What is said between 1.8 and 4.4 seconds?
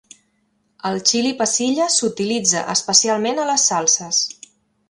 s'utilitza especialment a les salses.